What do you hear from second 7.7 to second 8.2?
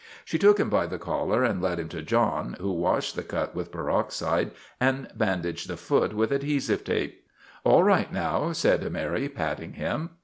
right